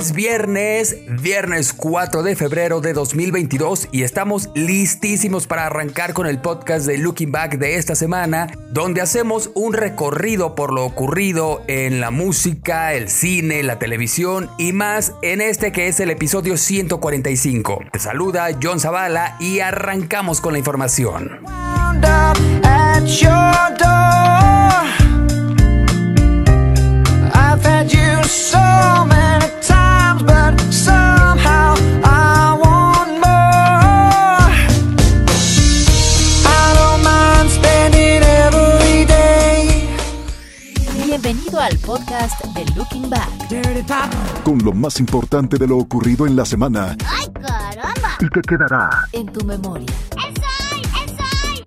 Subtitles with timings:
[0.00, 6.40] Es viernes, viernes 4 de febrero de 2022 y estamos listísimos para arrancar con el
[6.40, 12.00] podcast de Looking Back de esta semana, donde hacemos un recorrido por lo ocurrido en
[12.00, 17.80] la música, el cine, la televisión y más en este que es el episodio 145.
[17.92, 21.40] Te saluda John Zavala y arrancamos con la información.
[41.70, 43.30] Al podcast de Looking Back.
[44.44, 48.16] Con lo más importante de lo ocurrido en la semana ¡Ay, caramba!
[48.20, 49.86] y que quedará En tu memoria.
[50.16, 50.82] ¡Esoy!
[51.04, 51.64] ¡Esoy!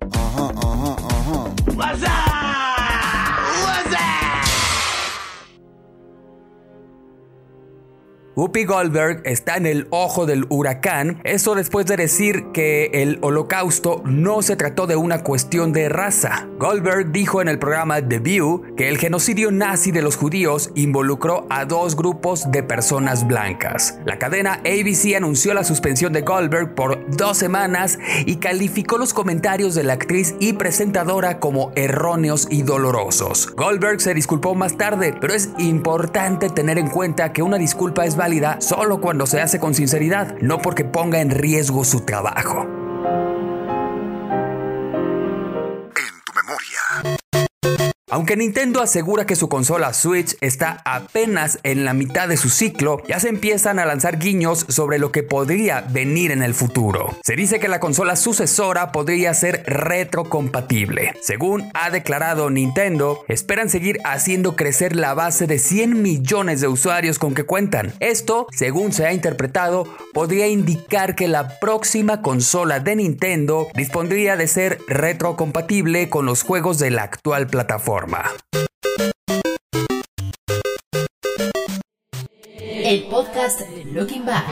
[8.36, 14.02] Whoopi Goldberg está en el ojo del huracán, eso después de decir que el holocausto
[14.04, 16.48] no se trató de una cuestión de raza.
[16.58, 21.46] Goldberg dijo en el programa The View que el genocidio nazi de los judíos involucró
[21.48, 24.00] a dos grupos de personas blancas.
[24.04, 29.76] La cadena ABC anunció la suspensión de Goldberg por dos semanas y calificó los comentarios
[29.76, 33.54] de la actriz y presentadora como erróneos y dolorosos.
[33.54, 38.16] Goldberg se disculpó más tarde, pero es importante tener en cuenta que una disculpa es
[38.24, 42.83] válida solo cuando se hace con sinceridad, no porque ponga en riesgo su trabajo.
[48.14, 53.02] Aunque Nintendo asegura que su consola Switch está apenas en la mitad de su ciclo,
[53.08, 57.18] ya se empiezan a lanzar guiños sobre lo que podría venir en el futuro.
[57.24, 61.14] Se dice que la consola sucesora podría ser retrocompatible.
[61.22, 67.18] Según ha declarado Nintendo, esperan seguir haciendo crecer la base de 100 millones de usuarios
[67.18, 67.94] con que cuentan.
[67.98, 74.46] Esto, según se ha interpretado, podría indicar que la próxima consola de Nintendo dispondría de
[74.46, 78.03] ser retrocompatible con los juegos de la actual plataforma.
[82.60, 84.44] El podcast de Looking Back.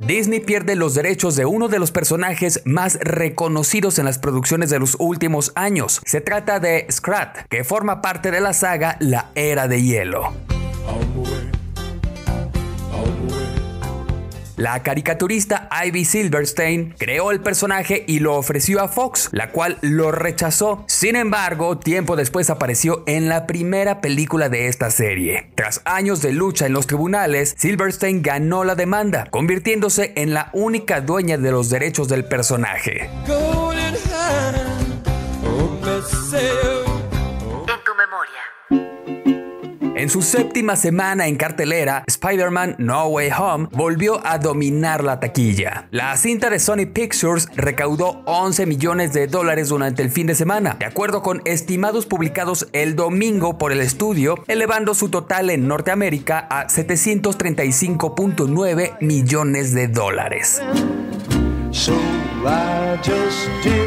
[0.00, 4.80] Disney pierde los derechos de uno de los personajes más reconocidos en las producciones de
[4.80, 6.00] los últimos años.
[6.04, 10.49] Se trata de Scrat, que forma parte de la saga La Era de Hielo.
[14.60, 20.12] La caricaturista Ivy Silverstein creó el personaje y lo ofreció a Fox, la cual lo
[20.12, 20.84] rechazó.
[20.86, 25.50] Sin embargo, tiempo después apareció en la primera película de esta serie.
[25.54, 31.00] Tras años de lucha en los tribunales, Silverstein ganó la demanda, convirtiéndose en la única
[31.00, 33.08] dueña de los derechos del personaje.
[40.10, 45.86] Su séptima semana en cartelera, Spider-Man No Way Home volvió a dominar la taquilla.
[45.92, 50.74] La cinta de Sony Pictures recaudó 11 millones de dólares durante el fin de semana,
[50.80, 56.44] de acuerdo con estimados publicados el domingo por el estudio, elevando su total en Norteamérica
[56.50, 60.60] a 735.9 millones de dólares.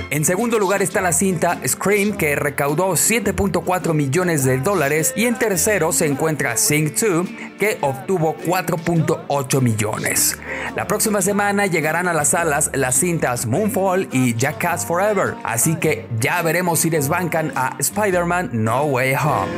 [0.10, 5.38] En segundo lugar está la cinta Scream que recaudó 7.4 millones de dólares y en
[5.38, 7.28] tercero se encuentra Sing 2
[7.60, 10.40] que obtuvo 4.8 millones.
[10.76, 16.08] La próxima semana llegarán a las salas las cintas Moonfall y Jackass Forever, así que
[16.20, 19.52] ya veremos si desbancan a Spider-Man No Way Home.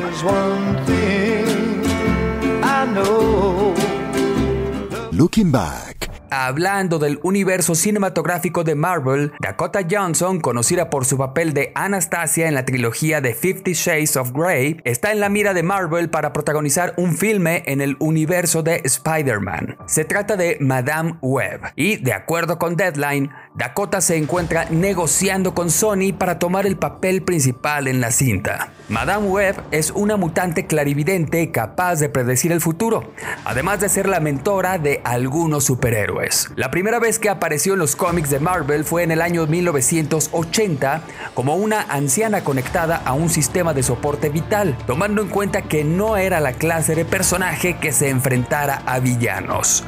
[5.11, 5.94] Looking Back.
[6.29, 12.55] Hablando del universo cinematográfico de Marvel, Dakota Johnson, conocida por su papel de Anastasia en
[12.55, 16.93] la trilogía de Fifty Shades of Grey, está en la mira de Marvel para protagonizar
[16.97, 19.77] un filme en el universo de Spider-Man.
[19.85, 25.69] Se trata de Madame Web y, de acuerdo con Deadline, Dakota se encuentra negociando con
[25.69, 28.71] Sony para tomar el papel principal en la cinta.
[28.89, 33.11] Madame Web es una mutante clarividente capaz de predecir el futuro,
[33.45, 36.24] además de ser la mentora de algunos superhéroes.
[36.55, 41.01] La primera vez que apareció en los cómics de Marvel fue en el año 1980
[41.33, 46.17] como una anciana conectada a un sistema de soporte vital, tomando en cuenta que no
[46.17, 49.83] era la clase de personaje que se enfrentara a villanos.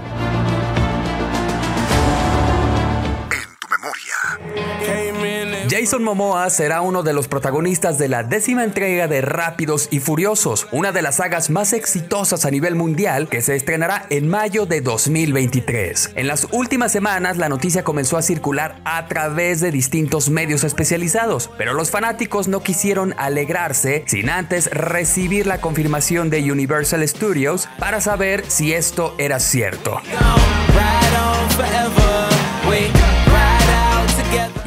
[5.87, 10.67] Jason Momoa será uno de los protagonistas de la décima entrega de Rápidos y Furiosos,
[10.73, 14.81] una de las sagas más exitosas a nivel mundial que se estrenará en mayo de
[14.81, 16.11] 2023.
[16.15, 21.49] En las últimas semanas la noticia comenzó a circular a través de distintos medios especializados,
[21.57, 28.01] pero los fanáticos no quisieron alegrarse sin antes recibir la confirmación de Universal Studios para
[28.01, 30.01] saber si esto era cierto.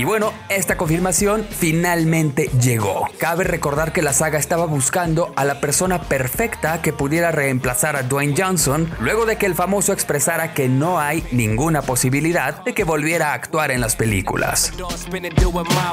[0.01, 3.07] Y bueno, esta confirmación finalmente llegó.
[3.19, 8.03] Cabe recordar que la saga estaba buscando a la persona perfecta que pudiera reemplazar a
[8.03, 12.85] Dwayne Johnson luego de que el famoso expresara que no hay ninguna posibilidad de que
[12.85, 14.73] volviera a actuar en las películas.
[14.79, 15.91] Door spinning, do it my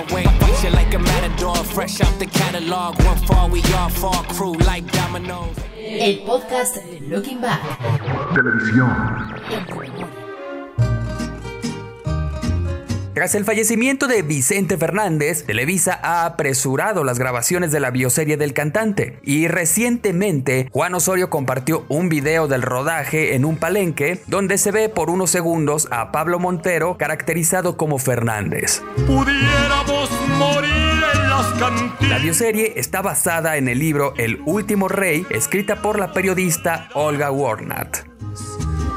[13.17, 18.53] Tras el fallecimiento de Vicente Fernández, Televisa ha apresurado las grabaciones de la bioserie del
[18.53, 24.69] cantante y recientemente Juan Osorio compartió un video del rodaje en un palenque donde se
[24.69, 28.83] ve por unos segundos a Pablo Montero caracterizado como Fernández.
[29.07, 32.09] pudiéramos morir en las cantinas.
[32.11, 37.31] La bioserie está basada en el libro El último rey, escrita por la periodista Olga
[37.31, 37.97] Warnat.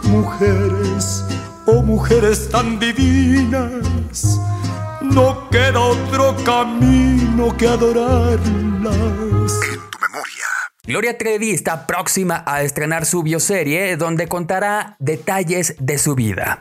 [0.02, 1.24] Mujeres,
[1.70, 4.40] oh mujeres tan divinas,
[5.02, 9.52] no queda otro camino que adorarlas.
[10.84, 16.60] Gloria Trevi está próxima a estrenar su bioserie donde contará detalles de su vida.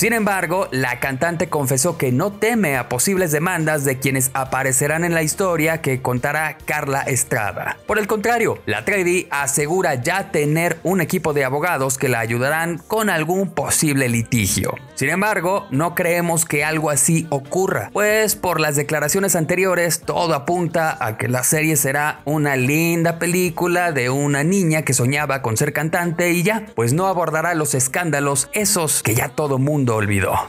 [0.00, 5.12] Sin embargo, la cantante confesó que no teme a posibles demandas de quienes aparecerán en
[5.12, 7.76] la historia que contará Carla Estrada.
[7.86, 12.78] Por el contrario, la Trevi asegura ya tener un equipo de abogados que la ayudarán
[12.78, 14.72] con algún posible litigio.
[14.94, 20.96] Sin embargo, no creemos que algo así ocurra, pues por las declaraciones anteriores todo apunta
[20.98, 25.74] a que la serie será una linda película de una niña que soñaba con ser
[25.74, 30.32] cantante y ya, pues no abordará los escándalos esos que ya todo mundo olvidó.
[30.32, 30.46] A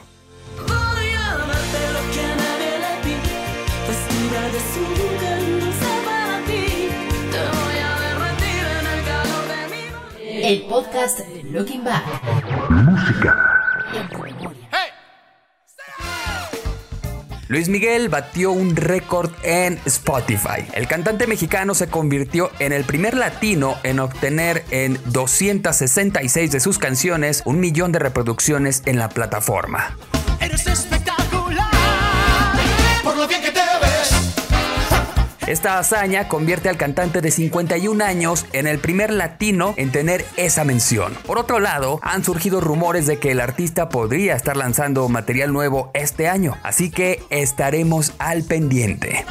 [8.00, 8.64] derretir
[10.20, 12.04] en el podcast de Looking Back.
[12.70, 13.61] Música.
[17.52, 20.66] Luis Miguel batió un récord en Spotify.
[20.74, 26.80] El cantante mexicano se convirtió en el primer latino en obtener en 266 de sus
[26.80, 29.98] canciones un millón de reproducciones en la plataforma.
[30.40, 31.68] Eres espectacular,
[33.04, 34.31] por lo bien que te ves.
[35.52, 40.64] Esta hazaña convierte al cantante de 51 años en el primer latino en tener esa
[40.64, 41.14] mención.
[41.28, 45.92] Por otro lado, han surgido rumores de que el artista podría estar lanzando material nuevo
[45.94, 49.26] este año, así que estaremos al pendiente.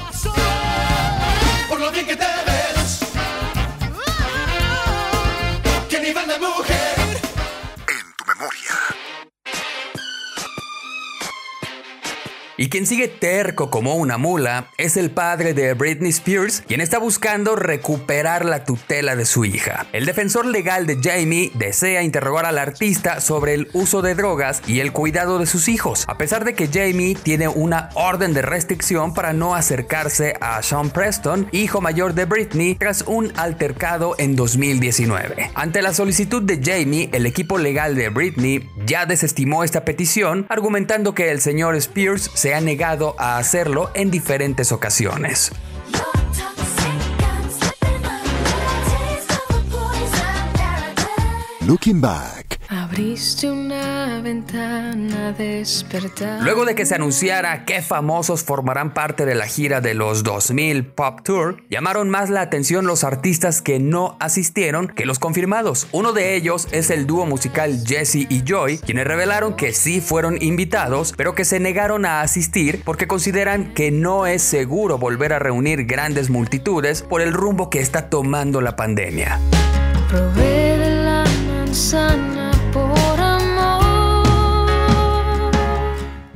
[12.61, 16.99] Y quien sigue terco como una mula es el padre de Britney Spears, quien está
[16.99, 19.87] buscando recuperar la tutela de su hija.
[19.95, 24.81] El defensor legal de Jamie desea interrogar al artista sobre el uso de drogas y
[24.81, 29.15] el cuidado de sus hijos, a pesar de que Jamie tiene una orden de restricción
[29.15, 35.51] para no acercarse a Sean Preston, hijo mayor de Britney, tras un altercado en 2019.
[35.55, 41.15] Ante la solicitud de Jamie, el equipo legal de Britney ya desestimó esta petición, argumentando
[41.15, 45.53] que el señor Spears se ha negado a hacerlo en diferentes ocasiones.
[51.61, 52.50] Looking back.
[52.73, 56.41] Abriste una ventana despertar.
[56.45, 60.87] Luego de que se anunciara qué famosos formarán parte de la gira de los 2000
[60.87, 65.89] Pop Tour, llamaron más la atención los artistas que no asistieron que los confirmados.
[65.91, 70.41] Uno de ellos es el dúo musical Jesse y Joy, quienes revelaron que sí fueron
[70.41, 75.41] invitados, pero que se negaron a asistir porque consideran que no es seguro volver a
[75.41, 79.41] reunir grandes multitudes por el rumbo que está tomando la pandemia.
[80.09, 82.40] Probé de la manzana.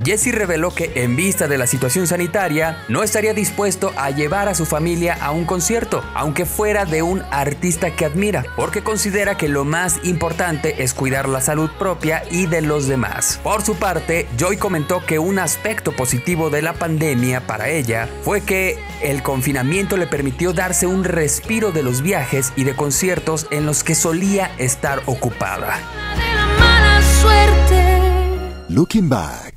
[0.04, 4.54] Jesse reveló que en vista de la situación sanitaria no estaría dispuesto a llevar a
[4.54, 9.48] su familia a un concierto, aunque fuera de un artista que admira, porque considera que
[9.48, 13.40] lo más importante es cuidar la salud propia y de los demás.
[13.42, 18.42] Por su parte, Joy comentó que un aspecto positivo de la pandemia para ella fue
[18.42, 23.64] que el confinamiento le permitió darse un respiro de los viajes y de conciertos en
[23.64, 25.80] los que solía estar ocupada.
[27.24, 28.66] Suerte.
[28.68, 29.54] Looking back.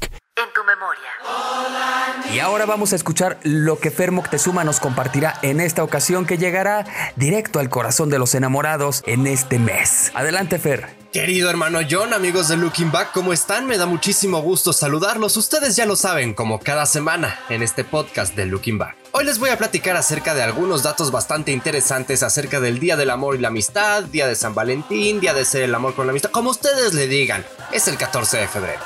[2.34, 6.38] Y ahora vamos a escuchar lo que Fer Moctezuma nos compartirá en esta ocasión que
[6.38, 10.12] llegará directo al corazón de los enamorados en este mes.
[10.14, 10.96] Adelante Fer.
[11.12, 13.66] Querido hermano John, amigos de Looking Back, ¿cómo están?
[13.66, 15.36] Me da muchísimo gusto saludarlos.
[15.38, 18.96] Ustedes ya lo saben, como cada semana en este podcast de Looking Back.
[19.14, 23.10] Hoy les voy a platicar acerca de algunos datos bastante interesantes acerca del Día del
[23.10, 26.12] Amor y la Amistad, Día de San Valentín, Día de ser el amor con la
[26.12, 27.44] amistad, como ustedes le digan.
[27.78, 28.80] Es el 14 de febrero.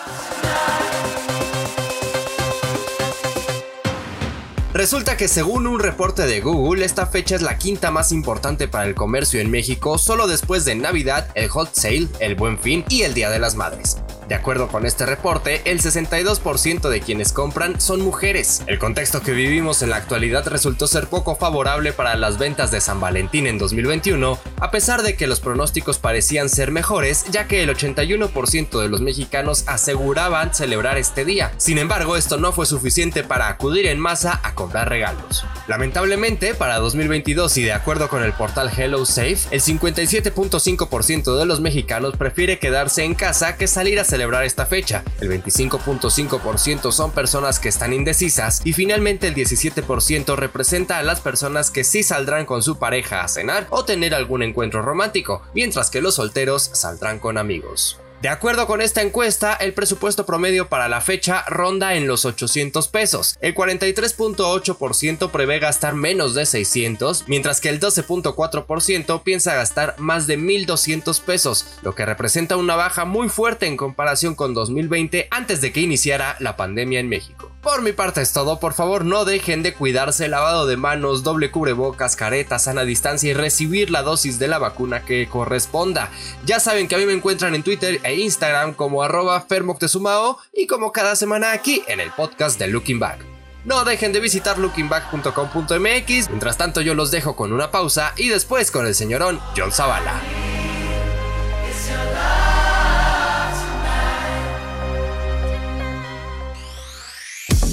[4.73, 8.83] Resulta que según un reporte de Google, esta fecha es la quinta más importante para
[8.83, 13.03] el comercio en México, solo después de Navidad, el Hot Sale, el Buen Fin y
[13.03, 13.95] el Día de las Madres.
[14.31, 18.63] De acuerdo con este reporte, el 62% de quienes compran son mujeres.
[18.65, 22.79] El contexto que vivimos en la actualidad resultó ser poco favorable para las ventas de
[22.79, 27.61] San Valentín en 2021, a pesar de que los pronósticos parecían ser mejores, ya que
[27.61, 31.51] el 81% de los mexicanos aseguraban celebrar este día.
[31.57, 35.43] Sin embargo, esto no fue suficiente para acudir en masa a comprar regalos.
[35.67, 41.59] Lamentablemente, para 2022 y de acuerdo con el portal Hello Safe, el 57.5% de los
[41.59, 45.03] mexicanos prefiere quedarse en casa que salir a celebrar esta fecha.
[45.19, 51.71] El 25.5% son personas que están indecisas y finalmente el 17% representa a las personas
[51.71, 56.01] que sí saldrán con su pareja a cenar o tener algún encuentro romántico, mientras que
[56.01, 57.99] los solteros saldrán con amigos.
[58.21, 62.87] De acuerdo con esta encuesta, el presupuesto promedio para la fecha ronda en los 800
[62.87, 63.35] pesos.
[63.41, 70.37] El 43.8% prevé gastar menos de 600, mientras que el 12.4% piensa gastar más de
[70.37, 75.71] 1200 pesos, lo que representa una baja muy fuerte en comparación con 2020 antes de
[75.71, 77.51] que iniciara la pandemia en México.
[77.61, 81.51] Por mi parte es todo, por favor no dejen de cuidarse, lavado de manos, doble
[81.51, 86.09] cubrebocas, careta, sana distancia y recibir la dosis de la vacuna que corresponda.
[86.43, 90.67] Ya saben que a mí me encuentran en Twitter e Instagram como arroba fermoctezumao y
[90.67, 93.25] como cada semana aquí en el podcast de Looking Back.
[93.63, 98.71] No dejen de visitar lookingback.com.mx, mientras tanto yo los dejo con una pausa y después
[98.71, 100.19] con el señorón John Zavala.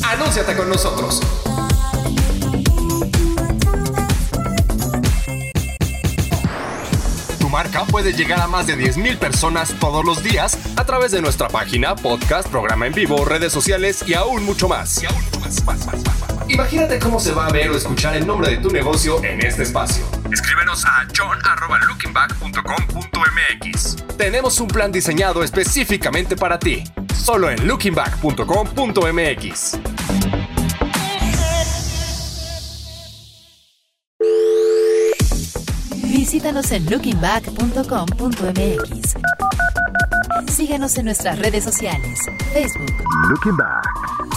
[0.02, 1.20] Anúnciate con nosotros.
[7.58, 11.48] Marca puede llegar a más de 10.000 personas todos los días a través de nuestra
[11.48, 15.02] página, podcast, programa en vivo, redes sociales y aún mucho más.
[16.46, 19.64] Imagínate cómo se va a ver o escuchar el nombre de tu negocio en este
[19.64, 20.04] espacio.
[20.30, 23.96] Escríbenos a john.lookingback.com.mx.
[24.16, 26.84] Tenemos un plan diseñado específicamente para ti.
[27.12, 30.37] Solo en lookingback.com.mx.
[36.38, 39.16] Visítanos en lookingback.com.mx.
[40.52, 42.20] Síguenos en nuestras redes sociales,
[42.52, 42.92] Facebook,
[43.28, 43.82] Looking Back,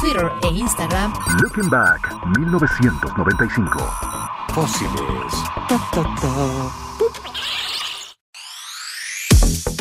[0.02, 3.80] Twitter e Instagram Looking Back 1995.
[4.50, 5.32] Fósiles.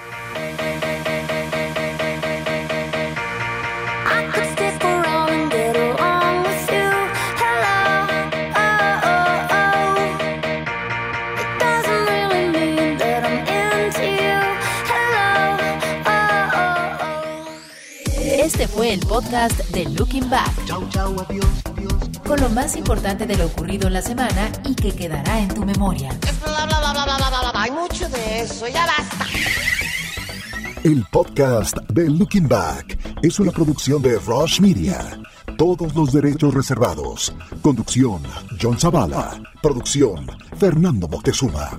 [18.91, 20.53] Fue el podcast de Looking Back.
[22.27, 25.65] Con lo más importante de lo ocurrido en la semana y que quedará en tu
[25.65, 26.11] memoria.
[26.43, 27.63] Bla, bla, bla, bla, bla, bla, bla, bla.
[27.63, 29.27] Hay mucho de eso, ya basta.
[30.83, 34.99] El podcast de Looking Back es una producción de Rush Media.
[35.57, 37.33] Todos los derechos reservados.
[37.63, 38.23] Conducción,
[38.61, 39.41] John Zavala.
[39.63, 40.27] Producción,
[40.59, 41.79] Fernando Moctezuma.